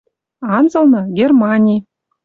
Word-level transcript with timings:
Анзылны— 0.55 1.01
Германи. 1.17 1.77